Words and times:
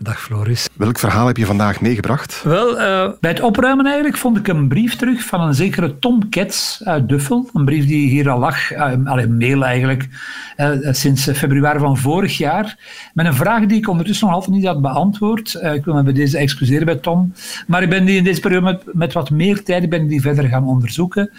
Dag 0.00 0.20
Floris. 0.20 0.68
Welk 0.74 0.98
verhaal 0.98 1.26
heb 1.26 1.36
je 1.36 1.46
vandaag 1.46 1.80
meegebracht? 1.80 2.42
Wel, 2.44 2.70
uh, 2.70 3.10
bij 3.20 3.30
het 3.30 3.40
opruimen 3.40 3.86
eigenlijk 3.86 4.16
vond 4.16 4.36
ik 4.36 4.48
een 4.48 4.68
brief 4.68 4.96
terug 4.96 5.24
van 5.24 5.40
een 5.40 5.54
zekere 5.54 5.98
Tom 5.98 6.28
Kets 6.28 6.80
uit 6.84 7.08
Duffel. 7.08 7.50
Een 7.52 7.64
brief 7.64 7.86
die 7.86 8.08
hier 8.08 8.30
al 8.30 8.38
lag, 8.38 8.72
uh, 8.72 8.92
een 9.04 9.36
mail 9.36 9.64
eigenlijk, 9.64 10.08
uh, 10.56 10.70
sinds 10.90 11.30
februari 11.30 11.78
van 11.78 11.96
vorig 11.96 12.36
jaar. 12.36 12.78
Met 13.14 13.26
een 13.26 13.34
vraag 13.34 13.66
die 13.66 13.78
ik 13.78 13.88
ondertussen 13.88 14.26
nog 14.26 14.34
altijd 14.34 14.56
niet 14.56 14.66
had 14.66 14.80
beantwoord. 14.80 15.54
ik 15.54 15.84
wil 15.84 15.94
me 15.94 16.02
bij 16.02 16.12
deze 16.12 16.38
excuseren 16.38 16.86
bij 16.86 16.96
Tom. 16.96 17.32
Maar 17.66 17.82
ik 17.82 17.88
ben 17.88 18.04
die 18.04 18.16
in 18.16 18.24
deze 18.24 18.40
periode 18.40 18.64
met, 18.64 18.82
met 18.94 19.12
wat 19.12 19.30
meer 19.30 19.64
tijd 19.64 19.88
ben 19.88 20.06
die 20.06 20.20
verder 20.20 20.44
gaan 20.44 20.64
onderzoeken. 20.64 21.30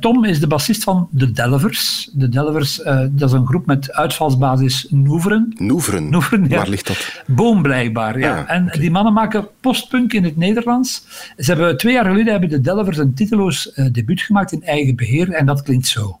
Tom 0.00 0.24
is 0.24 0.40
de 0.40 0.46
bassist 0.46 0.84
van 0.84 1.08
The 1.18 1.32
Delvers. 1.32 2.10
The 2.18 2.28
Delvers, 2.28 2.76
dat 3.10 3.28
is 3.28 3.32
een 3.32 3.46
groep 3.46 3.66
met 3.66 3.92
uitvalsbasis 3.92 4.86
Noeveren. 4.90 5.52
Noeveren? 5.56 6.10
Noeveren 6.10 6.48
ja. 6.48 6.56
Waar 6.56 6.68
ligt 6.68 6.86
dat? 6.86 7.22
Boom 7.26 7.62
blijkbaar. 7.62 8.03
Ja. 8.12 8.38
Ah, 8.38 8.50
en 8.50 8.70
die 8.78 8.90
mannen 8.90 9.12
maken 9.12 9.48
postpunk 9.60 10.12
in 10.12 10.24
het 10.24 10.36
Nederlands. 10.36 11.06
Ze 11.36 11.52
hebben 11.52 11.76
twee 11.76 11.92
jaar 11.92 12.04
geleden 12.04 12.32
hebben 12.32 12.48
de 12.50 12.60
Delvers 12.60 12.98
een 12.98 13.14
titeloos 13.14 13.72
uh, 13.74 13.86
debuut 13.92 14.20
gemaakt 14.20 14.52
in 14.52 14.62
eigen 14.62 14.96
beheer 14.96 15.30
en 15.30 15.46
dat 15.46 15.62
klinkt 15.62 15.86
zo. 15.86 16.18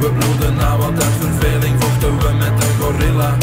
We 0.00 0.10
bloeden 0.12 0.54
na 0.54 0.76
wat 0.76 1.02
uit 1.02 1.12
verveling 1.20 1.82
vochten 1.82 2.18
we 2.18 2.32
met 2.38 2.62
een 2.62 2.74
gorilla. 2.80 3.36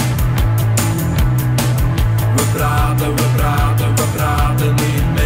We 2.35 2.43
praten, 2.53 3.15
we 3.15 3.23
praten, 3.35 3.95
we 3.95 4.03
praten 4.15 4.75
niet 4.75 5.13
meer. 5.13 5.20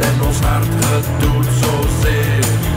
En 0.00 0.22
ons 0.26 0.40
hart, 0.40 0.66
het 0.86 1.06
doet 1.20 1.46
zozeer. 1.60 2.75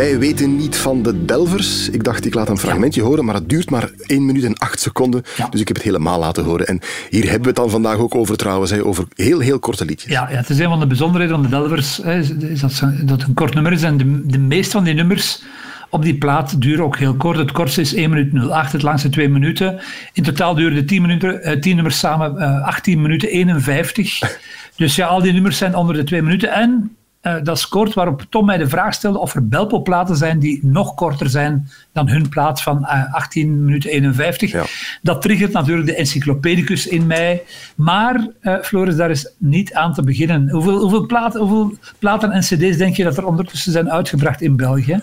Wij 0.00 0.18
weten 0.18 0.56
niet 0.56 0.76
van 0.76 1.02
de 1.02 1.24
Delvers. 1.24 1.88
Ik 1.90 2.04
dacht, 2.04 2.26
ik 2.26 2.34
laat 2.34 2.48
een 2.48 2.58
fragmentje 2.58 3.02
horen, 3.02 3.24
maar 3.24 3.34
het 3.34 3.48
duurt 3.48 3.70
maar 3.70 3.90
1 4.06 4.24
minuut 4.24 4.44
en 4.44 4.58
8 4.58 4.80
seconden. 4.80 5.22
Ja. 5.36 5.48
Dus 5.48 5.60
ik 5.60 5.66
heb 5.68 5.76
het 5.76 5.86
helemaal 5.86 6.18
laten 6.18 6.44
horen. 6.44 6.66
En 6.66 6.80
hier 7.10 7.22
hebben 7.22 7.40
we 7.40 7.46
het 7.46 7.56
dan 7.56 7.70
vandaag 7.70 7.96
ook 7.96 8.14
over 8.14 8.36
trouwens, 8.36 8.70
hè, 8.70 8.84
over 8.84 9.04
heel, 9.14 9.40
heel 9.40 9.58
korte 9.58 9.84
liedjes. 9.84 10.10
Ja, 10.12 10.28
ja, 10.30 10.36
het 10.36 10.50
is 10.50 10.58
een 10.58 10.68
van 10.68 10.80
de 10.80 10.86
bijzonderheden 10.86 11.34
van 11.34 11.44
de 11.44 11.50
Delvers, 11.50 11.96
hè, 12.02 12.18
is, 12.18 12.60
dat, 12.60 12.72
ze- 12.72 13.04
dat 13.04 13.18
het 13.18 13.28
een 13.28 13.34
kort 13.34 13.54
nummer 13.54 13.72
is. 13.72 13.82
En 13.82 13.96
de, 13.96 14.26
de 14.26 14.38
meeste 14.38 14.70
van 14.70 14.84
die 14.84 14.94
nummers 14.94 15.42
op 15.90 16.02
die 16.02 16.14
plaat 16.18 16.60
duren 16.60 16.84
ook 16.84 16.96
heel 16.96 17.14
kort. 17.14 17.38
Het 17.38 17.52
kortste 17.52 17.80
is 17.80 17.94
1 17.94 18.10
minuut 18.10 18.50
08, 18.50 18.72
het 18.72 18.82
langste 18.82 19.08
2 19.08 19.28
minuten. 19.28 19.80
In 20.12 20.22
totaal 20.22 20.54
duren 20.54 20.74
de 20.74 20.84
10, 20.84 21.02
minuten, 21.02 21.42
eh, 21.42 21.60
10 21.60 21.74
nummers 21.74 21.98
samen 21.98 22.38
eh, 22.38 22.64
18 22.66 23.02
minuten 23.02 23.28
51. 23.28 24.18
Dus 24.76 24.96
ja, 24.96 25.06
al 25.06 25.22
die 25.22 25.32
nummers 25.32 25.58
zijn 25.58 25.74
onder 25.74 25.94
de 25.94 26.04
2 26.04 26.22
minuten. 26.22 26.52
En 26.52 26.96
eh, 27.20 27.34
dat 27.42 27.56
is 27.56 27.68
kort 27.68 27.94
waarop 27.94 28.26
Tom 28.28 28.46
mij 28.46 28.56
de 28.56 28.68
vraag 28.68 28.94
stelde 28.94 29.18
of 29.18 29.34
er 29.34 29.48
Belpo-platen 29.48 30.16
zijn 30.16 30.38
die 30.38 30.60
nog 30.62 30.94
korter 30.94 31.30
zijn 31.30 31.68
dan 31.92 32.08
hun 32.08 32.28
plaat 32.28 32.62
van 32.62 32.84
eh, 32.84 33.14
18 33.14 33.64
minuten 33.64 33.90
51. 33.90 34.50
Ja. 34.50 34.64
Dat 35.02 35.22
triggert 35.22 35.52
natuurlijk 35.52 35.86
de 35.86 35.94
encyclopedicus 35.94 36.86
in 36.86 37.06
mij. 37.06 37.42
Maar, 37.74 38.28
eh, 38.40 38.54
Floris, 38.62 38.96
daar 38.96 39.10
is 39.10 39.32
niet 39.38 39.74
aan 39.74 39.94
te 39.94 40.02
beginnen. 40.02 40.50
Hoeveel, 40.50 40.78
hoeveel, 40.78 41.06
platen, 41.06 41.40
hoeveel 41.40 41.78
platen 41.98 42.30
en 42.30 42.40
cd's 42.40 42.76
denk 42.76 42.96
je 42.96 43.04
dat 43.04 43.16
er 43.16 43.26
ondertussen 43.26 43.72
zijn 43.72 43.90
uitgebracht 43.90 44.40
in 44.40 44.56
België? 44.56 45.02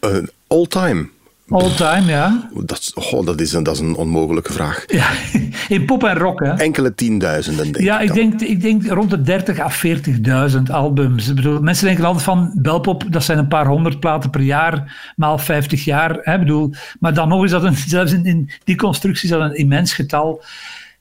Eh, 0.00 0.10
all 0.46 0.66
time. 0.66 1.08
All 1.48 1.70
time, 1.74 2.10
ja. 2.10 2.48
Dat, 2.54 2.78
is- 2.78 2.92
goh, 2.94 3.26
dat, 3.26 3.40
is 3.40 3.52
een, 3.52 3.62
dat 3.62 3.74
is 3.74 3.80
een 3.80 3.94
onmogelijke 3.94 4.52
vraag. 4.52 4.84
ja. 4.86 5.08
In 5.68 5.84
pop 5.84 6.04
en 6.04 6.18
rock, 6.18 6.40
hè. 6.40 6.50
Enkele 6.52 6.94
tienduizenden, 6.94 7.64
denk 7.72 7.84
Ja, 7.84 7.96
ik 8.00 8.02
ik 8.02 8.08
dan. 8.08 8.16
denk, 8.16 8.40
ik 8.50 8.60
denk 8.60 8.86
rond 8.86 9.10
de 9.10 9.22
30 9.22 9.58
à 9.60 9.70
40.000 10.56 10.62
albums. 10.70 11.28
Ik 11.28 11.34
bedoel, 11.34 11.60
mensen 11.60 11.86
denken 11.86 12.04
altijd 12.04 12.24
van 12.24 12.50
Belpop, 12.54 13.04
dat 13.10 13.24
zijn 13.24 13.38
een 13.38 13.48
paar 13.48 13.66
honderd 13.66 14.00
platen 14.00 14.30
per 14.30 14.40
jaar, 14.40 15.12
maal 15.16 15.38
50 15.38 15.84
jaar. 15.84 16.18
Hè, 16.22 16.32
Ik 16.34 16.38
bedoel, 16.38 16.72
maar 17.00 17.14
dan 17.14 17.28
nog 17.28 17.44
is 17.44 17.50
dat 17.50 17.62
een, 17.64 17.76
zelfs 17.76 18.12
in, 18.12 18.24
in 18.24 18.50
die 18.64 18.76
constructie 18.76 19.24
is 19.24 19.30
dat 19.36 19.40
een 19.50 19.56
immens 19.56 19.92
getal. 19.92 20.42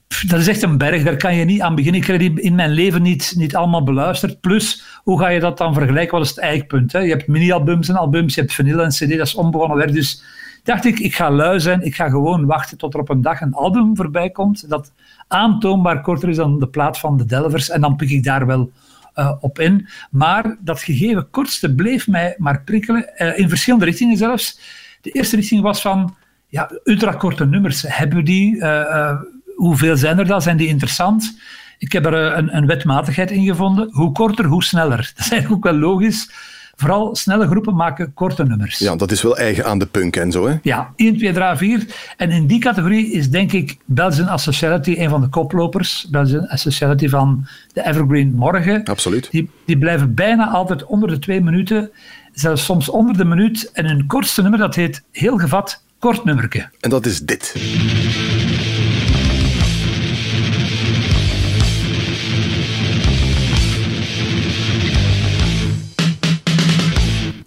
Dat 0.07 0.39
is 0.39 0.47
echt 0.47 0.61
een 0.61 0.77
berg, 0.77 1.03
daar 1.03 1.17
kan 1.17 1.35
je 1.35 1.45
niet 1.45 1.61
aan 1.61 1.75
beginnen. 1.75 2.01
Ik 2.01 2.07
heb 2.07 2.19
die 2.19 2.41
in 2.41 2.55
mijn 2.55 2.71
leven 2.71 3.01
niet, 3.01 3.33
niet 3.37 3.55
allemaal 3.55 3.83
beluisterd. 3.83 4.41
Plus, 4.41 4.83
hoe 5.03 5.19
ga 5.19 5.27
je 5.27 5.39
dat 5.39 5.57
dan 5.57 5.73
vergelijken? 5.73 6.17
Wat 6.17 6.25
is 6.25 6.29
het 6.29 6.39
eikpunt? 6.39 6.91
Hè? 6.91 6.99
Je 6.99 7.09
hebt 7.09 7.27
mini-albums 7.27 7.89
en 7.89 7.95
albums, 7.95 8.35
je 8.35 8.41
hebt 8.41 8.53
vinyl 8.53 8.81
en 8.81 8.89
cd, 8.89 9.09
dat 9.09 9.27
is 9.27 9.35
onbegonnen 9.35 9.77
werk. 9.77 9.93
Dus 9.93 10.23
dacht 10.63 10.85
ik, 10.85 10.99
ik 10.99 11.15
ga 11.15 11.31
lui 11.31 11.59
zijn, 11.59 11.81
ik 11.81 11.95
ga 11.95 12.09
gewoon 12.09 12.45
wachten 12.45 12.77
tot 12.77 12.93
er 12.93 12.99
op 12.99 13.09
een 13.09 13.21
dag 13.21 13.41
een 13.41 13.53
album 13.53 13.95
voorbij 13.95 14.29
komt 14.29 14.69
dat 14.69 14.91
aantoonbaar 15.27 16.01
korter 16.01 16.29
is 16.29 16.35
dan 16.35 16.59
de 16.59 16.67
plaat 16.67 16.99
van 16.99 17.17
de 17.17 17.25
Delvers 17.25 17.69
en 17.69 17.81
dan 17.81 17.95
pik 17.95 18.09
ik 18.09 18.23
daar 18.23 18.45
wel 18.45 18.71
eh, 19.13 19.31
op 19.39 19.59
in. 19.59 19.87
Maar 20.11 20.57
dat 20.59 20.81
gegeven 20.81 21.29
kortste 21.29 21.75
bleef 21.75 22.07
mij 22.07 22.35
maar 22.37 22.61
prikkelen, 22.61 23.17
eh, 23.17 23.39
in 23.39 23.49
verschillende 23.49 23.85
richtingen 23.85 24.17
zelfs. 24.17 24.59
De 25.01 25.11
eerste 25.11 25.35
richting 25.35 25.61
was 25.61 25.81
van, 25.81 26.15
ja, 26.47 26.71
ultrakorte 26.83 27.45
nummers, 27.45 27.83
hebben 27.87 28.17
we 28.17 28.23
die? 28.23 28.61
Eh, 28.61 29.21
hoeveel 29.65 29.97
zijn 29.97 30.19
er 30.19 30.27
dan? 30.27 30.41
Zijn 30.41 30.57
die 30.57 30.67
interessant? 30.67 31.37
Ik 31.77 31.91
heb 31.91 32.05
er 32.05 32.31
eh, 32.31 32.37
een, 32.37 32.55
een 32.55 32.65
wetmatigheid 32.65 33.31
in 33.31 33.45
gevonden. 33.45 33.89
Hoe 33.91 34.11
korter, 34.11 34.45
hoe 34.45 34.63
sneller. 34.63 34.97
Dat 35.15 35.25
is 35.25 35.31
eigenlijk 35.31 35.51
ook 35.51 35.71
wel 35.71 35.79
logisch. 35.79 36.29
Vooral 36.77 37.15
snelle 37.15 37.47
groepen 37.47 37.75
maken 37.75 38.13
korte 38.13 38.43
nummers. 38.43 38.77
Ja, 38.77 38.95
dat 38.95 39.11
is 39.11 39.21
wel 39.21 39.37
eigen 39.37 39.65
aan 39.65 39.79
de 39.79 39.85
punk 39.85 40.15
en 40.15 40.31
zo, 40.31 40.47
hè? 40.47 40.55
Ja, 40.61 40.93
1, 40.95 41.17
2, 41.17 41.33
3, 41.33 41.55
4. 41.55 41.85
En 42.17 42.31
in 42.31 42.47
die 42.47 42.59
categorie 42.59 43.11
is 43.11 43.29
denk 43.29 43.51
ik 43.51 43.77
Belgian 43.85 44.27
Associality 44.27 44.95
een 44.97 45.09
van 45.09 45.21
de 45.21 45.27
koplopers. 45.27 46.07
Belgian 46.09 46.47
Associality 46.47 47.09
van 47.09 47.47
de 47.73 47.85
Evergreen 47.85 48.33
Morgen. 48.35 48.83
Absoluut. 48.83 49.31
Die, 49.31 49.49
die 49.65 49.77
blijven 49.77 50.13
bijna 50.13 50.49
altijd 50.49 50.85
onder 50.85 51.09
de 51.09 51.19
twee 51.19 51.41
minuten. 51.41 51.91
Zelfs 52.33 52.65
soms 52.65 52.89
onder 52.89 53.17
de 53.17 53.25
minuut. 53.25 53.71
En 53.73 53.85
hun 53.85 54.07
kortste 54.07 54.41
nummer, 54.41 54.59
dat 54.59 54.75
heet 54.75 55.03
heel 55.11 55.37
gevat 55.37 55.83
Kort 55.99 56.23
Nummerke. 56.23 56.69
En 56.79 56.89
dat 56.89 57.05
is 57.05 57.19
dit. 57.19 57.53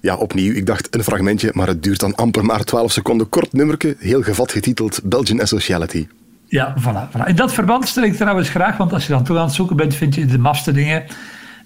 Ja, 0.09 0.17
opnieuw. 0.17 0.53
Ik 0.53 0.67
dacht 0.67 0.95
een 0.95 1.03
fragmentje, 1.03 1.51
maar 1.55 1.67
het 1.67 1.83
duurt 1.83 2.01
dan 2.01 2.15
amper 2.15 2.45
maar 2.45 2.65
12 2.65 2.93
seconden. 2.93 3.29
Kort 3.29 3.53
nummerke, 3.53 3.97
heel 3.99 4.23
gevat 4.23 4.53
getiteld 4.53 5.01
Belgian 5.05 5.41
Associality. 5.41 6.07
Ja, 6.47 6.75
voilà, 6.81 7.11
voilà. 7.13 7.27
In 7.27 7.37
dat 7.37 7.53
verband 7.53 7.89
stel 7.89 8.03
ik 8.03 8.15
trouwens 8.15 8.49
graag, 8.49 8.77
want 8.77 8.93
als 8.93 9.07
je 9.07 9.13
dan 9.13 9.25
toch 9.25 9.37
aan 9.37 9.45
het 9.45 9.55
zoeken 9.55 9.77
bent, 9.77 9.95
vind 9.95 10.15
je 10.15 10.27
de 10.27 10.39
mafste 10.39 10.73
dingen. 10.73 11.05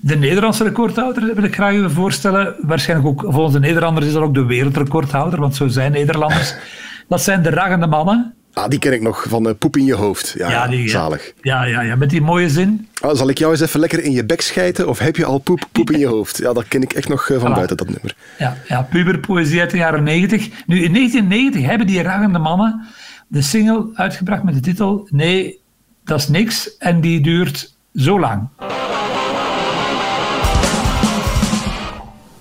De 0.01 0.17
Nederlandse 0.17 0.65
recordhouder 0.65 1.35
wil 1.35 1.45
ik 1.45 1.55
graag 1.55 1.73
even 1.73 1.91
voorstellen. 1.91 2.55
Waarschijnlijk 2.61 3.09
ook, 3.09 3.33
volgens 3.33 3.53
de 3.53 3.61
Nederlanders 3.61 4.07
is 4.07 4.13
dat 4.13 4.23
ook 4.23 4.35
de 4.35 4.45
wereldrecordhouder, 4.45 5.41
want 5.41 5.57
zo 5.57 5.69
zijn 5.69 5.93
Nederlanders. 5.93 6.55
Dat 7.09 7.23
zijn 7.23 7.43
de 7.43 7.51
Raggende 7.51 7.87
Mannen. 7.87 8.35
Ah, 8.55 8.69
die 8.69 8.79
ken 8.79 8.93
ik 8.93 9.01
nog, 9.01 9.25
van 9.29 9.47
uh, 9.47 9.53
Poep 9.59 9.77
in 9.77 9.85
je 9.85 9.95
hoofd. 9.95 10.35
Ja, 10.39 10.51
Ja, 10.51 10.67
die, 10.69 10.89
zalig. 10.89 11.33
Ja, 11.41 11.65
ja, 11.65 11.81
ja, 11.81 11.97
met 11.97 12.11
die 12.11 12.21
mooie 12.21 12.49
zin. 12.51 12.89
Ah, 13.01 13.17
zal 13.17 13.29
ik 13.29 13.39
jou 13.39 13.53
eens 13.53 13.61
even 13.61 13.81
lekker 13.81 14.03
in 14.03 14.13
je 14.13 14.25
bek 14.25 14.41
schijten? 14.41 14.89
Of 14.89 14.99
heb 14.99 15.17
je 15.17 15.25
al 15.25 15.39
poep, 15.39 15.69
poep 15.73 15.91
in 15.91 15.99
je 15.99 16.07
hoofd? 16.07 16.39
Ja, 16.39 16.53
dat 16.53 16.69
ken 16.69 16.83
ik 16.83 16.93
echt 16.93 17.09
nog 17.09 17.29
eh, 17.29 17.41
van 17.41 17.51
Voilà. 17.51 17.55
buiten, 17.55 17.77
dat 17.77 17.89
nummer. 17.89 18.15
Ja, 18.39 18.57
ja, 18.69 18.83
puberpoëzie 18.83 19.61
uit 19.61 19.71
de 19.71 19.77
jaren 19.77 20.03
90. 20.03 20.49
Nu, 20.67 20.83
in 20.83 20.93
1990 20.93 21.63
hebben 21.71 21.87
die 21.87 22.03
ragende 22.03 22.39
mannen 22.39 22.87
de 23.29 23.43
single 23.43 23.91
uitgebracht 23.95 24.43
met 24.43 24.55
de 24.55 24.61
titel 24.61 25.09
Nee, 25.11 25.61
dat 26.05 26.19
is 26.21 26.29
niks. 26.29 26.77
En 26.77 27.01
die 27.01 27.21
duurt 27.21 27.75
zo 27.95 28.21
lang. 28.21 28.49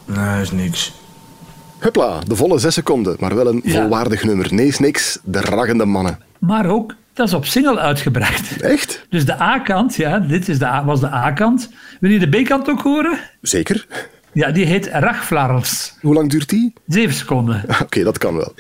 Nee, 0.06 0.42
is 0.42 0.52
niks. 0.52 0.94
Hupla, 1.82 2.20
de 2.28 2.36
volle 2.36 2.60
zes 2.60 2.74
seconden, 2.74 3.16
maar 3.20 3.36
wel 3.36 3.48
een 3.48 3.62
Ja. 3.64 3.82
volwaardig 3.82 4.24
nummer. 4.24 4.54
Nee 4.54 4.68
is 4.68 4.80
niks, 4.80 5.20
de 5.24 5.42
raggende 5.42 5.86
mannen. 5.86 6.20
Maar 6.40 6.66
ook, 6.70 6.96
dat 7.14 7.28
is 7.28 7.34
op 7.34 7.46
single 7.46 7.80
uitgebracht. 7.80 8.62
Echt? 8.62 9.06
Dus 9.10 9.26
de 9.26 9.42
A-kant, 9.42 9.96
ja, 9.96 10.20
dit 10.20 10.50
is 10.50 10.60
de 10.60 10.66
A, 10.66 10.86
was 10.86 11.00
de 11.00 11.12
A-kant. 11.12 11.70
Wil 12.00 12.12
je 12.12 12.20
de 12.30 12.42
B-kant 12.42 12.70
ook 12.70 12.82
horen? 12.82 13.20
Zeker. 13.42 13.88
Ja, 14.34 14.52
die 14.52 14.66
heet 14.66 14.88
Rachflarls. 14.92 15.94
Hoe 16.02 16.14
lang 16.14 16.30
duurt 16.30 16.50
die? 16.50 16.74
Zeven 16.88 17.16
seconden. 17.16 17.64
Oké, 17.84 18.04
dat 18.04 18.18
kan 18.18 18.36
wel. 18.36 18.54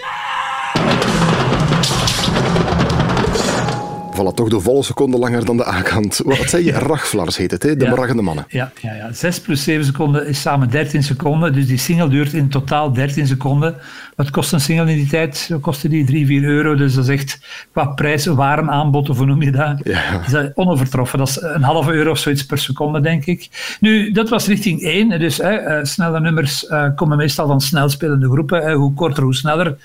Voilà, 4.21 4.33
toch 4.35 4.50
de 4.50 4.59
volle 4.59 4.83
seconde 4.83 5.18
langer 5.18 5.45
dan 5.45 5.57
de 5.57 5.68
A-kant. 5.68 6.21
Wat 6.25 6.50
zei 6.50 6.65
je? 6.65 6.71
Rachflars 6.71 7.38
heet 7.38 7.51
het, 7.51 7.63
hè? 7.63 7.75
de 7.75 7.85
Ja. 7.85 8.13
mannen. 8.21 8.45
Ja, 8.47 8.71
ja, 8.81 8.94
ja, 8.94 9.13
6 9.13 9.39
plus 9.41 9.63
7 9.63 9.85
seconden 9.85 10.27
is 10.27 10.41
samen 10.41 10.69
13 10.69 11.03
seconden. 11.03 11.53
Dus 11.53 11.68
die 11.68 11.77
single 11.77 12.07
duurt 12.09 12.33
in 12.33 12.50
totaal 12.50 12.94
13 12.94 13.27
seconden. 13.27 13.75
Wat 14.15 14.29
kost 14.29 14.53
een 14.53 14.59
single 14.62 14.89
in 14.91 14.97
die 14.97 15.07
tijd? 15.07 15.50
Kostte 15.62 15.88
die 15.89 16.06
3, 16.06 16.25
4 16.25 16.44
euro. 16.44 16.75
Dus 16.75 16.94
dat 16.94 17.03
is 17.03 17.09
echt 17.09 17.39
qua 17.71 17.85
prijs, 17.85 18.25
warenaanbod, 18.25 19.09
of 19.09 19.18
hoe 19.18 19.25
noem 19.25 19.41
je 19.41 19.51
dat? 19.51 19.79
Ja. 19.83 20.21
Is 20.25 20.31
dat 20.31 20.51
onovertroffen. 20.56 21.19
Dat 21.19 21.27
is 21.27 21.41
een 21.41 21.63
halve 21.63 21.91
euro 21.91 22.12
of 22.12 22.17
zoiets 22.17 22.45
per 22.45 22.57
seconde, 22.57 23.00
denk 23.01 23.25
ik. 23.25 23.50
Nu, 23.79 24.12
dat 24.12 24.29
was 24.29 24.47
richting 24.47 24.81
1. 24.81 25.19
Dus 25.19 25.38
hè, 25.38 25.50
eh, 25.56 25.83
snelle 25.83 26.19
nummers 26.19 26.67
eh, 26.67 26.85
komen 26.95 27.17
meestal 27.17 27.47
van 27.47 27.62
snelspelende 27.62 28.29
groepen. 28.29 28.62
hè. 28.62 28.74
hoe 28.74 28.94
korter, 28.94 29.24
hoe 29.24 29.35
sneller. 29.35 29.77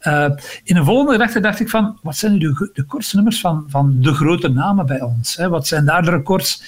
Eh, 0.00 0.30
in 0.64 0.76
een 0.76 0.84
volgende 0.84 1.12
gedachte 1.12 1.40
dacht 1.40 1.60
ik 1.60 1.68
van, 1.68 1.98
wat 2.02 2.16
zijn 2.16 2.32
nu 2.32 2.38
de, 2.38 2.70
de 2.72 3.08
nummers 3.12 3.40
van, 3.40 3.64
van 3.68 3.96
de 4.00 4.14
grote 4.14 4.48
namen 4.48 4.86
bij 4.86 5.00
ons? 5.00 5.36
Hè? 5.36 5.48
Wat 5.48 5.66
zijn 5.66 5.84
daar 5.84 6.02
de 6.02 6.10
records? 6.10 6.62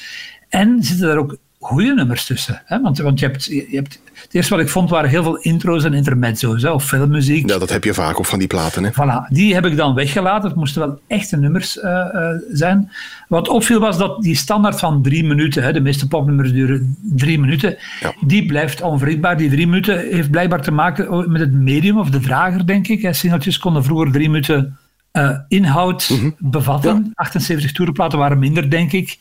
En 0.48 0.82
zitten 0.82 1.06
daar 1.06 1.16
ook 1.16 1.36
goede 1.62 1.94
nummers 1.94 2.26
tussen? 2.26 2.62
Hè? 2.64 2.80
Want, 2.80 2.98
want 2.98 3.18
je 3.18 3.26
hebt, 3.26 3.44
je 3.44 3.66
hebt, 3.70 4.00
het 4.14 4.34
eerste 4.34 4.54
wat 4.54 4.64
ik 4.64 4.70
vond 4.70 4.90
waren 4.90 5.10
heel 5.10 5.22
veel 5.22 5.36
intro's 5.36 5.84
en 5.84 5.94
intermezzo's, 5.94 6.62
hè? 6.62 6.70
of 6.70 6.84
filmmuziek. 6.84 7.48
Ja, 7.48 7.58
dat 7.58 7.70
heb 7.70 7.84
je 7.84 7.94
vaak 7.94 8.18
op 8.18 8.26
van 8.26 8.38
die 8.38 8.48
platen. 8.48 8.84
Hè? 8.84 8.90
Voilà, 8.90 9.28
die 9.28 9.54
heb 9.54 9.66
ik 9.66 9.76
dan 9.76 9.94
weggelaten. 9.94 10.48
Het 10.48 10.58
moesten 10.58 10.86
wel 10.86 11.00
echte 11.06 11.36
nummers 11.36 11.78
eh, 11.78 12.14
eh, 12.14 12.38
zijn. 12.52 12.90
Wat 13.28 13.48
opviel 13.48 13.80
was 13.80 13.98
dat 13.98 14.22
die 14.22 14.36
standaard 14.36 14.78
van 14.78 15.02
drie 15.02 15.24
minuten, 15.24 15.62
hè, 15.62 15.72
de 15.72 15.80
meeste 15.80 16.08
popnummers 16.08 16.52
duren 16.52 16.96
drie 17.00 17.38
minuten, 17.38 17.76
Ja. 18.00 18.14
die 18.20 18.46
blijft 18.46 18.80
onwrikbaar. 18.80 19.36
Die 19.36 19.50
drie 19.50 19.66
minuten 19.66 19.98
heeft 19.98 20.30
blijkbaar 20.30 20.62
te 20.62 20.72
maken 20.72 21.30
met 21.32 21.40
het 21.40 21.52
medium 21.52 21.98
of 21.98 22.10
de 22.10 22.20
drager, 22.20 22.66
denk 22.66 22.88
ik. 22.88 23.02
Hè. 23.02 23.12
Singeltjes 23.12 23.58
konden 23.58 23.84
vroeger 23.84 24.12
drie 24.12 24.28
minuten 24.30 24.76
eh, 25.12 25.38
inhoud 25.48 26.08
Mhm. 26.10 26.30
bevatten. 26.38 27.10
78 27.14 27.72
toerenplaten 27.72 28.18
waren 28.18 28.38
minder, 28.38 28.70
denk 28.70 28.92
ik. 28.92 29.18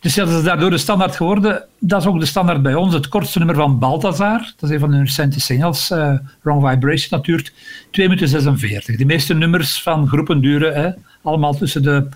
Dus 0.00 0.14
ja, 0.14 0.24
dat 0.24 0.34
is 0.38 0.42
daardoor 0.44 0.70
de 0.70 0.78
standaard 0.78 1.16
geworden. 1.16 1.64
Dat 1.78 2.00
is 2.00 2.06
ook 2.06 2.20
de 2.20 2.26
standaard 2.26 2.62
bij 2.62 2.74
ons. 2.74 2.94
Het 2.94 3.08
kortste 3.08 3.38
nummer 3.38 3.56
van 3.56 3.78
Balthazar, 3.78 4.38
dat 4.56 4.68
is 4.70 4.74
een 4.74 4.80
van 4.80 4.92
hun 4.92 5.04
recente 5.04 5.40
singles, 5.40 5.90
eh, 5.90 6.14
Wrong 6.42 6.68
Vibration, 6.68 7.06
dat 7.10 7.24
duurt 7.24 7.52
2 7.90 8.08
minuten 8.08 8.28
46. 8.28 8.96
De 8.96 9.04
meeste 9.04 9.34
nummers 9.34 9.82
van 9.82 10.08
groepen 10.08 10.40
duren 10.40 10.74
hè, 10.74 10.90
allemaal 11.22 11.54
tussen 11.54 11.82
de 11.82 12.08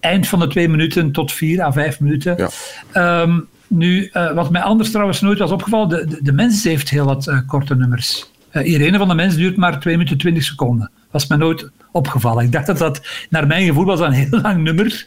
eind 0.00 0.26
van 0.28 0.38
de 0.38 0.46
2 0.46 0.68
minuten 0.68 1.12
tot 1.12 1.32
4 1.32 1.62
à 1.62 1.72
5 1.72 2.00
minuten. 2.00 2.34
Ja. 2.36 2.48
Ehm, 2.92 3.40
nu, 3.66 4.08
eh, 4.12 4.32
wat 4.32 4.50
mij 4.50 4.62
anders 4.62 4.90
trouwens 4.90 5.20
nooit 5.20 5.38
was 5.38 5.50
opgevallen, 5.50 5.88
de, 5.88 6.06
de, 6.06 6.18
de 6.22 6.32
mens 6.32 6.64
heeft 6.64 6.90
heel 6.90 7.04
wat 7.04 7.42
korte 7.46 7.74
nummers. 7.76 8.30
Irene 8.52 8.98
van 8.98 9.08
de 9.08 9.14
Mens 9.14 9.34
duurt 9.34 9.56
maar 9.56 9.80
2 9.80 9.96
minuten 9.96 10.18
20 10.18 10.42
seconden. 10.44 10.90
Was 11.10 11.26
mij 11.26 11.38
nooit 11.38 11.70
opgevallen. 11.98 12.44
Ik 12.44 12.52
dacht 12.52 12.66
dat 12.66 12.78
dat, 12.78 13.06
naar 13.30 13.46
mijn 13.46 13.66
gevoel, 13.66 13.84
was 13.84 14.00
een 14.00 14.12
heel 14.12 14.40
lang 14.42 14.62
nummer. 14.62 15.06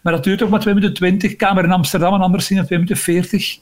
Maar 0.00 0.12
dat 0.12 0.24
duurt 0.24 0.42
ook 0.42 0.50
maar 0.50 0.60
2 0.60 0.74
minuten 0.74 0.94
20. 0.96 1.36
Kamer 1.36 1.64
in 1.64 1.72
Amsterdam, 1.72 2.12
een 2.14 2.20
ander 2.20 2.40
zingen 2.40 2.66
2 2.66 2.78
minuten 2.78 3.02
40. 3.02 3.58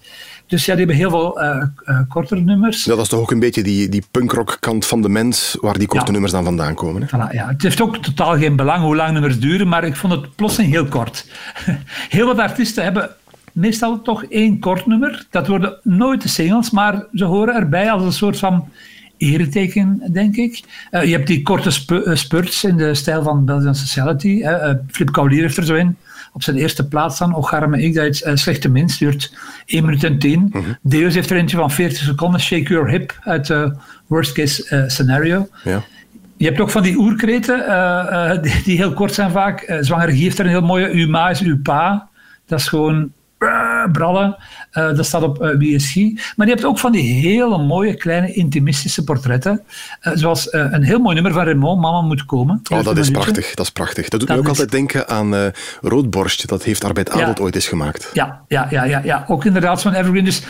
Dus 0.46 0.64
ja, 0.64 0.74
die 0.74 0.86
hebben 0.86 0.96
heel 0.96 1.10
veel 1.10 1.40
eh, 1.40 1.98
kortere 2.08 2.40
nummers. 2.40 2.84
Ja, 2.84 2.94
dat 2.94 3.02
is 3.02 3.08
toch 3.08 3.20
ook 3.20 3.30
een 3.30 3.38
beetje 3.38 3.62
die, 3.62 3.88
die 3.88 4.02
punkrock 4.10 4.56
kant 4.60 4.86
van 4.86 5.02
de 5.02 5.08
mens, 5.08 5.56
waar 5.60 5.78
die 5.78 5.86
korte 5.86 6.06
Ja. 6.06 6.12
nummers 6.12 6.32
dan 6.32 6.44
vandaan 6.44 6.74
komen. 6.74 7.02
Hè? 7.02 7.08
Voilà, 7.08 7.32
ja. 7.34 7.48
Het 7.48 7.62
heeft 7.62 7.80
ook 7.80 7.96
totaal 7.96 8.36
geen 8.38 8.56
belang 8.56 8.82
hoe 8.82 8.96
lang 8.96 9.12
nummers 9.12 9.38
duren, 9.38 9.68
maar 9.68 9.84
ik 9.84 9.96
vond 9.96 10.12
het 10.12 10.36
plotseling 10.36 10.72
heel 10.72 10.86
kort. 10.86 11.26
Heel 12.08 12.26
wat 12.26 12.38
artiesten 12.38 12.84
hebben 12.84 13.10
meestal 13.52 14.02
toch 14.02 14.24
één 14.24 14.58
kort 14.58 14.86
nummer. 14.86 15.26
Dat 15.30 15.46
worden 15.46 15.78
nooit 15.82 16.22
de 16.22 16.28
singles, 16.28 16.70
maar 16.70 17.06
ze 17.14 17.24
horen 17.24 17.54
erbij 17.54 17.90
als 17.90 18.02
een 18.02 18.12
soort 18.12 18.38
van 18.38 18.68
ereteken, 19.20 20.02
denk 20.12 20.36
ik. 20.36 20.60
Eh, 20.90 21.04
je 21.04 21.12
hebt 21.12 21.26
die 21.26 21.42
korte 21.42 21.68
eh, 22.04 22.14
spurts 22.14 22.64
in 22.64 22.76
de 22.76 22.94
stijl 22.94 23.22
van 23.22 23.44
Belgian 23.44 23.74
Society. 23.74 24.40
hè. 24.42 24.52
Eh, 24.52 24.74
Flip 24.90 25.12
Kaulier 25.12 25.42
heeft 25.42 25.56
er 25.56 25.64
zo 25.64 25.74
in. 25.74 25.96
Op 26.32 26.42
zijn 26.42 26.56
eerste 26.56 26.88
plaats 26.88 27.18
dan, 27.18 27.34
Och 27.34 27.52
arme 27.52 27.82
ik, 27.82 27.94
dat 27.94 28.20
eh, 28.20 28.34
slechte 28.36 28.68
minst, 28.68 28.98
duurt 28.98 29.34
1 29.66 29.84
minuut 29.84 30.04
en 30.04 30.18
10. 30.18 30.54
Deus 30.82 31.14
heeft 31.14 31.30
er 31.30 31.36
eentje 31.36 31.56
van 31.56 31.70
40 31.70 31.98
seconden, 31.98 32.40
Shake 32.40 32.72
Your 32.72 32.90
Hip, 32.90 33.18
uit 33.20 33.52
Worst 34.06 34.32
Case 34.32 34.84
Scenario. 34.86 35.48
Ja. 35.64 35.82
Je 36.36 36.46
hebt 36.46 36.60
ook 36.60 36.70
van 36.70 36.82
die 36.82 36.96
oerkreten, 36.96 37.62
die, 38.42 38.62
die 38.64 38.76
heel 38.76 38.92
kort 38.92 39.14
zijn 39.14 39.30
vaak. 39.30 39.76
Zwangere 39.80 40.12
Guy 40.12 40.20
heeft 40.20 40.38
er 40.38 40.44
een 40.44 40.50
heel 40.50 40.60
mooie. 40.60 40.90
Uw 40.90 41.08
ma 41.08 41.30
is 41.30 41.40
uw 41.40 41.62
pa. 41.62 42.08
Dat 42.46 42.58
is 42.58 42.68
gewoon 42.68 43.12
brallen. 43.92 44.36
Eh, 44.70 44.94
dat 44.94 45.06
staat 45.06 45.22
op 45.22 45.52
Wie 45.58 45.74
is 45.74 45.92
Guy. 45.92 46.18
Maar 46.36 46.46
je 46.46 46.52
hebt 46.52 46.64
ook 46.64 46.78
van 46.78 46.92
die 46.92 47.12
hele 47.12 47.58
mooie, 47.58 47.94
kleine, 47.94 48.32
intimistische 48.32 49.04
portretten. 49.04 49.62
Eh, 50.00 50.12
zoals 50.14 50.52
een 50.52 50.82
heel 50.82 50.98
mooi 50.98 51.14
nummer 51.14 51.32
van 51.32 51.44
Raymond, 51.44 51.80
Mama 51.80 52.00
moet 52.00 52.24
komen. 52.26 52.60
Oh, 52.72 52.84
dat 52.84 52.98
is 52.98 53.10
prachtig. 53.10 53.54
Dat 53.54 53.66
is 53.66 53.72
prachtig. 53.72 54.08
Dat 54.08 54.20
doet 54.20 54.28
Dat 54.28 54.36
me 54.36 54.42
ook 54.42 54.50
is- 54.50 54.58
altijd 54.60 54.70
denken 54.70 55.08
aan 55.08 55.34
eh 55.34 55.46
Roodborst. 55.80 56.48
Dat 56.48 56.62
heeft 56.64 56.84
Arbeid 56.84 57.10
Adelt 57.10 57.38
Ja. 57.38 57.44
ooit 57.44 57.54
eens 57.54 57.68
gemaakt. 57.68 58.10
Ja, 58.12 58.40
ja, 58.48 58.66
ja, 58.70 58.84
ja, 58.84 59.00
ja. 59.04 59.24
ook 59.28 59.44
inderdaad 59.44 59.80
zo'n 59.80 59.94
evergreen. 59.94 60.24
Dus 60.24 60.42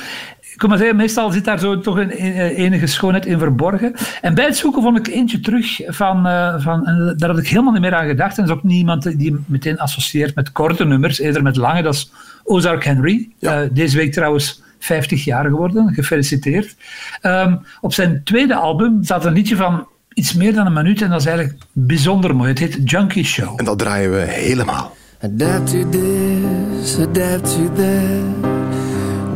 ik 0.52 0.58
kan 0.58 0.68
maar 0.68 0.78
zeggen, 0.78 0.96
meestal 0.96 1.30
zit 1.32 1.44
daar 1.44 1.58
zo 1.58 1.80
toch 1.80 1.96
een, 1.96 2.24
een- 2.24 2.34
enige 2.54 2.86
schoonheid 2.86 3.26
in 3.26 3.38
verborgen. 3.38 3.92
En 4.20 4.34
bij 4.34 4.44
het 4.44 4.56
zoeken 4.56 4.82
vond 4.82 4.98
ik 4.98 5.14
eentje 5.14 5.40
terug 5.40 5.80
van, 5.86 6.26
eh, 6.26 6.54
van 6.58 6.86
en 6.86 7.14
daar 7.16 7.28
had 7.30 7.38
ik 7.38 7.48
helemaal 7.48 7.72
niet 7.72 7.80
meer 7.80 7.94
aan 7.94 8.06
gedacht. 8.06 8.38
En 8.38 8.46
dat 8.46 8.56
is 8.56 8.62
ook 8.62 8.70
niemand 8.70 9.18
die 9.18 9.36
meteen 9.46 9.78
associeert 9.78 10.34
met 10.34 10.52
korte 10.52 10.84
nummers, 10.84 11.18
eerder 11.20 11.42
met 11.42 11.56
lange. 11.56 11.82
Dat 11.82 11.94
is 11.94 12.10
Ozark 12.44 12.84
Henry. 12.84 13.28
Ja. 13.38 13.62
Eh, 13.62 13.68
deze 13.72 13.96
week 13.96 14.12
trouwens 14.12 14.62
50 14.78 15.24
jaar 15.24 15.44
geworden, 15.44 15.94
gefeliciteerd. 15.94 16.76
Ehm, 17.20 17.56
op 17.80 17.92
zijn 17.94 18.20
tweede 18.24 18.54
album 18.54 19.04
staat 19.04 19.24
een 19.24 19.32
liedje 19.32 19.56
van 19.56 19.86
iets 20.14 20.34
meer 20.34 20.54
dan 20.54 20.66
een 20.66 20.72
minuut 20.72 21.02
en 21.02 21.10
dat 21.10 21.20
is 21.20 21.26
eigenlijk 21.26 21.58
bijzonder 21.72 22.36
mooi. 22.36 22.48
Het 22.48 22.58
heet 22.58 22.78
Junkie 22.90 23.24
Show. 23.24 23.54
En 23.58 23.64
dat 23.64 23.78
draaien 23.78 24.10
we 24.10 24.18
helemaal. 24.18 24.96
Adapt 25.22 25.70
to 25.70 25.88
this, 25.88 26.98
adapt 26.98 27.44
to 27.54 27.72
that. 27.74 28.69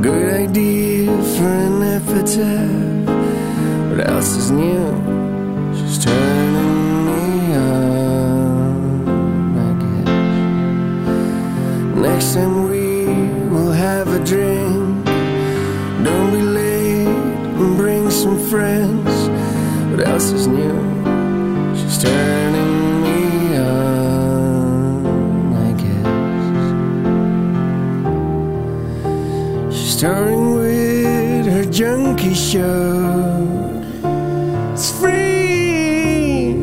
Good 0.03 0.29
idea 0.35 1.07
for 1.35 1.49
an 1.49 1.83
epitaph. 1.83 3.09
What 3.91 4.01
else 4.09 4.37
is 4.37 4.51
new? 4.51 4.91
She's 5.75 5.99
turning 6.05 7.07
me 7.07 7.55
on, 7.57 8.79
I 9.59 9.71
guess. 9.81 10.09
Next 11.97 12.29
time 12.35 12.55
we 12.69 13.07
will 13.49 13.73
have 13.73 14.09
a 14.09 14.19
drink. 14.25 15.05
Don't 16.05 16.31
be 16.33 16.43
late 16.43 17.07
and 17.61 17.77
bring 17.77 18.11
some 18.11 18.39
friends. 18.51 19.13
What 19.91 20.01
else 20.07 20.31
is 20.33 20.47
new? 20.47 20.77
She's 21.77 21.99
turning 22.03 22.64
She's 30.05 30.55
with 30.57 31.47
her 31.47 31.65
junkie 31.65 32.35
show. 32.35 33.49
It's 34.75 34.91
free. 35.01 36.61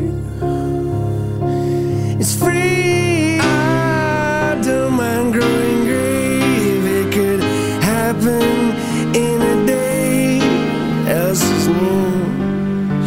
It's 2.20 2.34
free. 2.38 3.40
I 3.40 4.60
don't 4.62 4.94
mind 4.94 5.32
growing 5.32 5.84
gray 5.86 6.38
if 6.74 6.84
it 6.98 7.12
could 7.12 7.42
happen 7.82 8.46
in 9.16 9.42
a 9.42 9.66
day. 9.66 10.38
Else 11.10 11.42
is 11.42 11.66
new. 11.66 12.12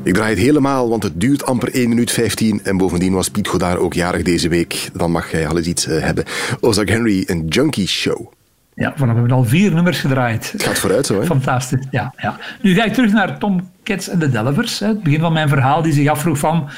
Ik 0.08 0.14
draai 0.14 0.30
het 0.30 0.38
helemaal, 0.38 0.88
want 0.88 1.02
het 1.02 1.20
duurt 1.20 1.44
amper 1.44 1.74
1 1.74 1.88
minuut 1.88 2.10
15. 2.10 2.60
En 2.64 2.76
bovendien 2.76 3.12
was 3.12 3.30
Piet 3.30 3.48
Godaar 3.48 3.76
ook 3.76 3.94
jarig 3.94 4.22
deze 4.22 4.48
week. 4.48 4.90
Dan 4.92 5.10
mag 5.10 5.30
jij 5.30 5.48
al 5.48 5.56
eens 5.56 5.66
iets 5.66 5.86
uh, 5.86 6.00
hebben. 6.00 6.24
Ozark 6.60 6.88
Henry, 6.88 7.22
een 7.26 7.46
junkie 7.46 7.88
show. 7.88 8.32
Ja, 8.74 8.94
we 8.96 9.06
hebben 9.06 9.30
al 9.30 9.44
vier 9.44 9.74
nummers 9.74 9.98
gedraaid. 9.98 10.52
Het 10.52 10.62
gaat 10.62 10.78
vooruit 10.78 11.06
zo, 11.06 11.20
hè? 11.20 11.26
Fantastisch, 11.26 11.86
ja. 11.90 12.14
ja. 12.16 12.38
Nu 12.62 12.74
ga 12.74 12.84
ik 12.84 12.92
terug 12.92 13.12
naar 13.12 13.38
Tom 13.38 13.70
Cats 13.84 14.08
en 14.08 14.18
de 14.18 14.30
Delvers. 14.30 14.78
Hè. 14.78 14.86
Het 14.86 15.02
begin 15.02 15.20
van 15.20 15.32
mijn 15.32 15.48
verhaal, 15.48 15.82
die 15.82 15.92
zich 15.92 16.08
afvroeg 16.08 16.38
van... 16.38 16.68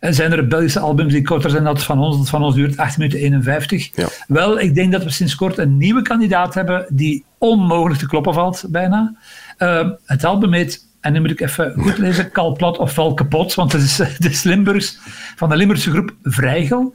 Eh, 0.00 0.12
zijn 0.12 0.32
er 0.32 0.46
Belgische 0.46 0.80
albums 0.80 1.12
die 1.12 1.22
korter 1.22 1.50
zijn 1.50 1.64
dan 1.64 1.78
van 1.78 1.98
ons? 1.98 2.16
Dat 2.16 2.28
van 2.28 2.42
ons 2.42 2.54
duurt 2.54 2.76
8 2.76 2.98
minuten 2.98 3.18
51. 3.18 3.96
Ja. 3.96 4.08
Wel, 4.26 4.60
ik 4.60 4.74
denk 4.74 4.92
dat 4.92 5.04
we 5.04 5.10
sinds 5.10 5.34
kort 5.34 5.58
een 5.58 5.76
nieuwe 5.76 6.02
kandidaat 6.02 6.54
hebben 6.54 6.86
die 6.88 7.24
onmogelijk 7.38 8.00
te 8.00 8.06
kloppen 8.06 8.34
valt, 8.34 8.64
bijna. 8.68 9.14
Uh, 9.62 9.88
het 10.04 10.24
album 10.24 10.52
heet 10.52 10.88
en 11.00 11.12
nu 11.12 11.20
moet 11.20 11.30
ik 11.30 11.40
even 11.40 11.74
goed 11.78 11.98
lezen, 11.98 12.30
Kalplat 12.30 12.78
ofwel 12.78 13.14
kapot, 13.14 13.54
want 13.54 13.72
het 13.72 13.82
is 13.82 13.96
de 14.18 14.40
Limburgs 14.42 14.98
van 15.36 15.48
de 15.48 15.56
Limburgse 15.56 15.90
groep 15.90 16.14
Vrijgel. 16.22 16.94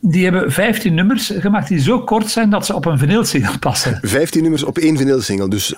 Die 0.00 0.24
hebben 0.24 0.52
15 0.52 0.94
nummers 0.94 1.32
gemaakt 1.38 1.68
die 1.68 1.80
zo 1.80 2.00
kort 2.00 2.30
zijn 2.30 2.50
dat 2.50 2.66
ze 2.66 2.74
op 2.74 2.84
een 2.84 2.98
vinylsingle 2.98 3.58
passen. 3.68 3.98
15 4.02 4.42
nummers 4.42 4.62
op 4.62 4.78
één 4.78 4.96
vinylsingle, 4.96 5.48
dus 5.48 5.74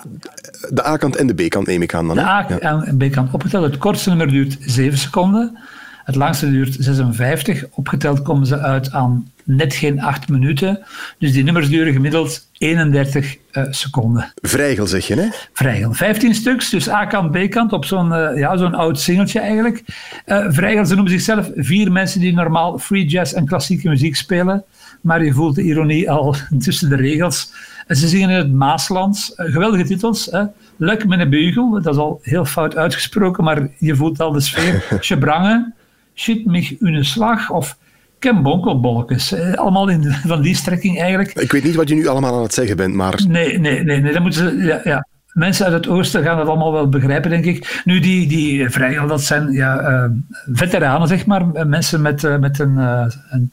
de 0.69 0.85
A-kant 0.85 1.15
en 1.15 1.27
de 1.27 1.33
B-kant 1.33 1.67
neem 1.67 1.81
ik 1.81 1.93
aan 1.93 2.07
dan. 2.07 2.15
De 2.15 2.21
A- 2.21 2.83
en 2.85 2.97
B-kant 2.97 3.33
opgeteld. 3.33 3.65
Het 3.65 3.77
kortste 3.77 4.09
nummer 4.09 4.27
duurt 4.27 4.57
7 4.59 4.97
seconden. 4.97 5.57
Het 6.03 6.15
langste 6.15 6.49
duurt 6.49 6.75
56. 6.79 7.65
Opgeteld 7.71 8.21
komen 8.21 8.47
ze 8.47 8.59
uit 8.59 8.91
aan 8.91 9.30
net 9.45 9.73
geen 9.73 10.01
8 10.01 10.29
minuten. 10.29 10.79
Dus 11.17 11.31
die 11.31 11.43
nummers 11.43 11.69
duren 11.69 11.93
gemiddeld 11.93 12.49
31 12.57 13.35
uh, 13.35 13.63
eh, 13.63 13.71
seconden. 13.71 14.33
Vrijgel 14.35 14.87
zeg 14.87 15.07
je, 15.07 15.15
hè? 15.15 15.27
Vrijgel. 15.53 15.93
15 15.93 16.35
stuks, 16.35 16.69
dus 16.69 16.89
A-kant, 16.89 17.31
B-kant, 17.31 17.73
op 17.73 17.85
zo'n 17.85 18.11
uh, 18.11 18.37
ja, 18.37 18.57
zo'n 18.57 18.73
oud 18.73 18.99
singeltje 18.99 19.39
eigenlijk. 19.39 19.83
Uh, 20.25 20.45
Vrijgel, 20.49 20.85
ze 20.85 20.93
noemen 20.93 21.11
zichzelf 21.11 21.51
vier 21.55 21.91
mensen 21.91 22.19
die 22.19 22.33
normaal 22.33 22.79
free 22.79 23.05
jazz 23.05 23.33
en 23.33 23.45
klassieke 23.45 23.89
muziek 23.89 24.15
spelen. 24.15 24.63
Maar 25.01 25.23
je 25.23 25.33
voelt 25.33 25.55
de 25.55 25.61
ironie 25.61 26.11
al 26.11 26.35
tussen 26.63 26.89
de 26.89 26.95
regels. 26.95 27.53
Ze 27.87 28.07
zingen 28.07 28.29
in 28.29 28.35
het 28.35 28.53
Maaslands. 28.53 29.33
geweldige 29.35 29.83
titels. 29.83 30.25
Hè? 30.25 30.43
Luk 30.77 31.07
met 31.07 31.19
een 31.19 31.29
beugel, 31.29 31.81
dat 31.81 31.93
is 31.93 31.99
al 31.99 32.19
heel 32.21 32.45
fout 32.45 32.75
uitgesproken, 32.75 33.43
maar 33.43 33.67
je 33.77 33.95
voelt 33.95 34.19
al 34.19 34.31
de 34.31 34.39
sfeer. 34.39 34.85
Chebrangen, 34.99 35.73
shit 36.15 36.45
mich 36.45 36.79
une 36.79 37.03
slag 37.03 37.49
of 37.49 37.77
Ken 38.21 38.41
Bonkelbolkes. 38.41 39.31
Eh, 39.31 39.53
allemaal 39.53 39.87
in, 39.87 40.11
van 40.25 40.41
die 40.41 40.55
strekking 40.55 40.99
eigenlijk. 40.99 41.33
Ik 41.33 41.51
weet 41.51 41.63
niet 41.63 41.75
wat 41.75 41.89
je 41.89 41.95
nu 41.95 42.07
allemaal 42.07 42.35
aan 42.35 42.41
het 42.41 42.53
zeggen 42.53 42.77
bent, 42.77 42.93
maar... 42.93 43.21
Nee, 43.27 43.59
nee, 43.59 43.83
nee. 43.83 44.01
nee 44.01 44.13
dan 44.13 44.21
moeten 44.21 44.49
ze... 44.49 44.65
Ja, 44.65 44.81
ja. 44.83 45.07
Mensen 45.31 45.65
uit 45.65 45.73
het 45.73 45.87
oosten 45.87 46.23
gaan 46.23 46.37
dat 46.37 46.47
allemaal 46.47 46.71
wel 46.71 46.89
begrijpen, 46.89 47.29
denk 47.29 47.45
ik. 47.45 47.81
Nu, 47.85 47.99
die, 47.99 48.27
die 48.27 48.69
vrijgel, 48.69 49.07
dat 49.07 49.21
zijn 49.21 49.51
ja, 49.51 49.89
uh, 49.89 50.09
veteranen, 50.51 51.07
zeg 51.07 51.25
maar. 51.25 51.67
Mensen 51.67 52.01
met, 52.01 52.23
uh, 52.23 52.37
met 52.37 52.59
een, 52.59 52.73
uh, 52.77 53.05
een, 53.29 53.51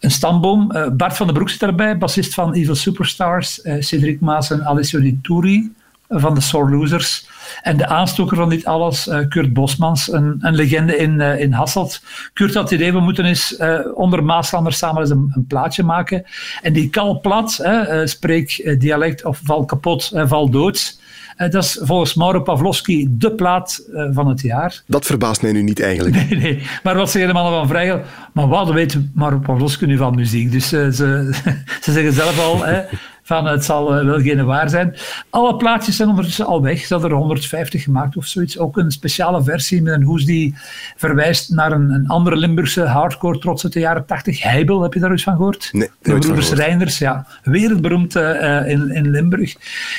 een, 0.00 0.10
stamboom. 0.10 0.72
Bart 0.96 1.16
van 1.16 1.26
den 1.26 1.34
Broek 1.34 1.50
zit 1.50 1.62
erbij, 1.62 1.98
bassist 1.98 2.34
van 2.34 2.52
Evil 2.52 2.74
Superstars. 2.74 3.60
Cedric 3.78 4.20
Maas 4.20 4.50
en 4.50 4.64
Alessio 4.64 5.00
Di 5.00 5.18
Turi 5.22 5.72
van 6.20 6.34
de 6.34 6.40
Sore 6.40 6.76
Losers. 6.76 7.30
En 7.62 7.76
de 7.76 7.86
aanstoker 7.86 8.36
van 8.36 8.48
dit 8.48 8.64
alles, 8.64 9.06
uh, 9.06 9.18
Kurt 9.28 9.52
Bosmans, 9.52 10.12
een, 10.12 10.36
een 10.40 10.54
legende 10.54 10.96
in, 10.96 11.20
uh, 11.20 11.40
in 11.40 11.52
Hasselt. 11.52 12.02
Kurt 12.32 12.54
had 12.54 12.62
het 12.62 12.80
idee, 12.80 12.92
we 12.92 13.00
moeten 13.00 13.24
eens 13.24 13.58
uh, 13.58 13.78
onder 13.94 14.24
Maaslanders 14.24 14.78
samen 14.78 15.00
eens 15.00 15.10
een, 15.10 15.32
een, 15.34 15.46
plaatje 15.46 15.82
maken. 15.82 16.24
En 16.62 16.72
die 16.72 16.90
kal 16.90 17.20
plat, 17.20 17.64
spreek 18.04 18.76
dialect 18.78 19.24
of 19.24 19.40
val 19.44 19.64
kapot, 19.64 20.10
val 20.14 20.50
doods. 20.50 21.00
dat 21.36 21.54
is 21.54 21.78
volgens 21.82 22.14
Mauro 22.14 22.40
Pavlovski 22.40 23.06
de 23.10 23.34
plaat 23.34 23.84
van 24.12 24.28
het 24.28 24.40
jaar. 24.40 24.82
Dat 24.86 25.06
verbaast 25.06 25.42
mij 25.42 25.52
nu 25.52 25.62
niet 25.62 25.80
eigenlijk. 25.80 26.14
Nee, 26.14 26.38
nee. 26.38 26.62
Maar 26.82 26.94
wat 26.94 27.10
zeggen 27.10 27.32
de 27.32 27.36
mannen 27.36 27.58
van 27.58 27.68
Vrijgel? 27.68 28.00
Maar 28.32 28.48
wat 28.48 28.70
weet 28.70 28.98
Mauro 29.14 29.38
Pavlovski 29.38 29.86
nu 29.86 29.96
van 29.96 30.14
muziek? 30.14 30.52
Dus 30.52 30.68
ze, 30.68 30.88
ze 31.82 31.92
zeggen 31.92 32.12
zelf 32.12 32.40
al, 32.40 32.64
hè, 32.64 32.82
van 33.32 33.46
het 33.46 33.64
zal 33.64 33.96
eh, 33.96 34.04
wel 34.04 34.20
geen 34.20 34.44
waar 34.44 34.68
zijn. 34.68 34.94
Alle 35.30 35.56
plaatjes 35.56 35.96
zijn 35.96 36.08
ondertussen 36.08 36.46
al 36.46 36.62
weg. 36.62 36.80
Ze 36.86 36.92
hadden 36.92 37.10
er 37.10 37.16
150 37.16 37.82
gemaakt 37.82 38.16
of 38.16 38.26
zoiets. 38.26 38.58
Ook 38.58 38.76
een 38.76 38.90
speciale 38.90 39.42
versie 39.42 39.82
met 39.82 39.94
een 39.94 40.02
hoes 40.02 40.24
die 40.24 40.54
verwijst 40.96 41.50
naar 41.50 41.72
een, 41.72 41.90
een 41.90 42.08
andere 42.08 42.36
Limburgse 42.36 42.84
hardcore 42.84 43.38
trots 43.38 43.64
uit 43.64 43.72
de 43.72 43.80
jaren 43.80 44.06
80. 44.06 44.42
Heibel, 44.42 44.82
heb 44.82 44.94
je 44.94 45.00
daar 45.00 45.12
iets 45.12 45.22
van 45.22 45.36
gehoord? 45.36 45.68
Nee, 45.72 45.90
de 46.02 46.18
broeders 46.18 46.52
Reinders, 46.52 46.98
ja. 46.98 47.26
Wereldberoemd 47.42 48.16
uh, 48.16 48.68
in, 48.68 48.90
in 48.90 49.10
Limburg. 49.10 49.54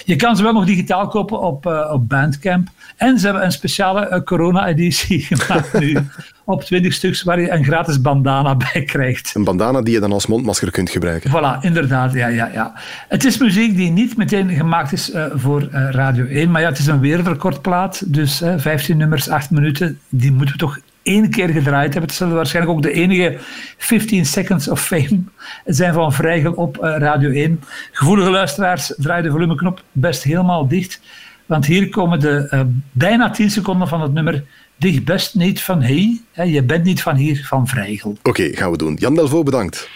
Je 0.05 0.15
kan 0.15 0.35
ze 0.35 0.43
wel 0.43 0.53
nog 0.53 0.65
digitaal 0.65 1.07
kopen 1.07 1.41
op, 1.41 1.65
op 1.91 2.09
Bandcamp. 2.09 2.67
En 2.97 3.19
ze 3.19 3.25
hebben 3.25 3.45
een 3.45 3.51
speciale 3.51 4.21
corona-editie 4.23 5.19
gemaakt 5.29 5.79
nu 5.79 5.97
op 6.45 6.63
20 6.63 6.93
stuks 6.93 7.23
waar 7.23 7.41
je 7.41 7.51
een 7.51 7.63
gratis 7.63 8.01
bandana 8.01 8.55
bij 8.73 8.83
krijgt. 8.83 9.31
Een 9.35 9.43
bandana 9.43 9.81
die 9.81 9.93
je 9.93 9.99
dan 9.99 10.11
als 10.11 10.27
mondmasker 10.27 10.71
kunt 10.71 10.89
gebruiken. 10.89 11.29
Voilà, 11.29 11.61
inderdaad. 11.61 12.13
Ja, 12.13 12.27
ja, 12.27 12.49
ja. 12.53 12.73
Het 13.07 13.23
is 13.23 13.37
muziek 13.37 13.75
die 13.75 13.91
niet 13.91 14.17
meteen 14.17 14.49
gemaakt 14.49 14.91
is 14.91 15.13
uh, 15.13 15.25
voor 15.33 15.61
uh, 15.61 15.89
Radio 15.91 16.25
1, 16.25 16.51
maar 16.51 16.61
ja, 16.61 16.67
het 16.67 16.77
is 16.77 16.87
een 16.87 16.99
wereldrecordplaat. 16.99 18.13
Dus 18.13 18.41
uh, 18.41 18.53
15 18.57 18.97
nummers, 18.97 19.29
8 19.29 19.51
minuten, 19.51 19.99
die 20.09 20.31
moeten 20.31 20.53
we 20.53 20.59
toch 20.59 20.79
één 21.03 21.29
keer 21.29 21.49
gedraaid 21.49 21.91
hebben. 21.91 22.09
Het 22.09 22.13
zullen 22.13 22.35
waarschijnlijk 22.35 22.75
ook 22.75 22.83
de 22.83 22.91
enige 22.91 23.37
15 23.77 24.25
seconds 24.25 24.67
of 24.69 24.81
fame 24.81 25.19
zijn 25.65 25.93
van 25.93 26.13
Vrijgel 26.13 26.53
op 26.53 26.77
Radio 26.81 27.29
1. 27.29 27.61
Gevoelige 27.91 28.29
luisteraars, 28.29 28.93
draai 28.97 29.23
de 29.23 29.31
volumeknop 29.31 29.83
best 29.91 30.23
helemaal 30.23 30.67
dicht. 30.67 31.01
Want 31.45 31.65
hier 31.65 31.89
komen 31.89 32.19
de 32.19 32.65
bijna 32.91 33.29
10 33.29 33.49
seconden 33.49 33.87
van 33.87 34.01
het 34.01 34.13
nummer 34.13 34.43
Dicht 34.77 35.05
best 35.05 35.35
niet 35.35 35.61
van 35.61 35.81
hey, 35.81 36.21
hè, 36.31 36.43
je 36.43 36.63
bent 36.63 36.83
niet 36.83 37.01
van 37.01 37.15
hier, 37.15 37.45
van 37.45 37.67
Vrijgel. 37.67 38.09
Oké, 38.09 38.29
okay, 38.29 38.51
gaan 38.51 38.71
we 38.71 38.77
doen. 38.77 38.95
Jan 38.99 39.15
Delvaux, 39.15 39.43
bedankt. 39.43 39.89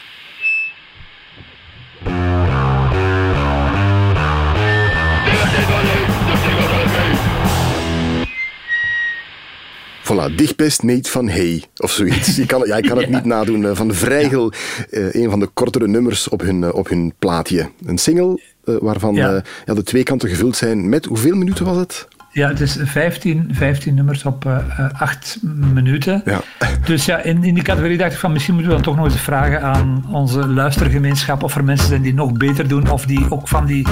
Voilà, 10.04 10.36
dichtbest 10.36 10.84
meet 10.84 11.10
van 11.10 11.28
Hey, 11.28 11.64
of 11.78 11.92
zoiets. 11.92 12.40
Ik 12.40 12.48
kan, 12.48 12.64
ja, 12.66 12.76
ik 12.78 12.84
kan 12.84 12.98
het 12.98 13.08
ja. 13.10 13.16
niet 13.16 13.26
nadoen. 13.26 13.66
Eh, 13.66 13.76
van 13.76 13.94
Vrijgel, 13.94 14.54
ja. 14.90 15.00
uh, 15.00 15.14
een 15.14 15.30
van 15.30 15.40
de 15.40 15.48
kortere 15.48 15.88
nummers 15.88 16.30
op 16.30 16.42
hun, 16.42 16.62
uh, 16.62 16.74
op 16.74 16.90
hun 16.90 17.14
plaatje. 17.20 17.70
Een 17.86 17.98
single 17.98 18.42
waarvan 18.64 19.14
ja. 19.14 19.44
de 19.66 19.84
twee 19.84 20.04
kanten 20.04 20.30
gevuld 20.30 20.56
zijn 20.56 20.90
met, 20.90 21.06
hoeveel 21.06 21.36
minuten 21.36 21.66
was 21.66 21.78
het? 21.78 22.08
Ja, 22.38 22.48
het 22.48 22.60
is 22.60 22.78
15, 22.84 23.50
15 23.52 23.94
nummers 23.94 24.26
op 24.26 24.46
uh, 24.46 24.58
8 24.94 25.38
minuten. 25.42 26.22
Ja. 26.26 26.42
Dus 26.86 27.06
ja, 27.06 27.18
in, 27.18 27.44
in 27.44 27.54
die 27.54 27.64
categorie 27.64 27.98
dacht 27.98 28.14
ik 28.14 28.20
van 28.20 28.32
misschien 28.32 28.54
moeten 28.54 28.72
we 28.72 28.78
dan 28.78 28.86
toch 28.88 29.04
nog 29.04 29.12
eens 29.12 29.22
vragen 29.22 29.62
aan 29.62 30.06
onze 30.12 30.48
luistergemeenschap 30.48 31.44
of 31.44 31.56
er 31.56 31.64
mensen 31.64 31.88
zijn 31.88 32.02
die 32.02 32.14
nog 32.14 32.32
beter 32.32 32.68
doen 32.68 32.90
of 32.90 33.06
die 33.06 33.32
ook 33.32 33.48
van 33.48 33.66
die, 33.66 33.88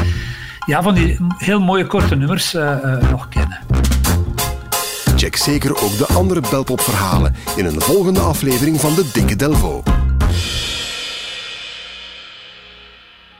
ja, 0.65 0.81
van 0.81 0.93
die 0.93 1.17
heel 1.37 1.59
mooie 1.59 1.85
korte 1.85 2.15
nummers 2.15 2.55
uh, 2.55 2.61
uh, 2.61 3.09
nog 3.11 3.27
kennen. 3.29 3.59
Check 5.15 5.35
zeker 5.35 5.83
ook 5.83 5.97
de 5.97 6.07
andere 6.07 6.41
Belpop-verhalen 6.49 7.35
in 7.55 7.65
een 7.65 7.81
volgende 7.81 8.19
aflevering 8.19 8.79
van 8.79 8.95
de 8.95 9.09
Dikke 9.13 9.35
Delvo. 9.35 9.83